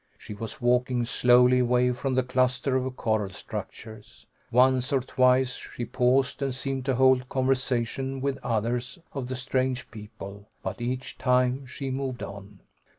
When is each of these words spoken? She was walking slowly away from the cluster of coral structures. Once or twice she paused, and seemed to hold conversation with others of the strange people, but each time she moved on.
She 0.17 0.33
was 0.33 0.59
walking 0.59 1.05
slowly 1.05 1.59
away 1.59 1.91
from 1.91 2.15
the 2.15 2.23
cluster 2.23 2.75
of 2.75 2.95
coral 2.95 3.29
structures. 3.29 4.25
Once 4.49 4.91
or 4.91 5.01
twice 5.01 5.57
she 5.57 5.85
paused, 5.85 6.41
and 6.41 6.51
seemed 6.51 6.85
to 6.85 6.95
hold 6.95 7.29
conversation 7.29 8.19
with 8.19 8.39
others 8.41 8.97
of 9.13 9.27
the 9.27 9.35
strange 9.35 9.91
people, 9.91 10.47
but 10.63 10.81
each 10.81 11.19
time 11.19 11.67
she 11.67 11.91
moved 11.91 12.23
on. 12.23 12.61